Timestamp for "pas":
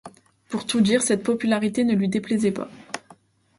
2.51-2.71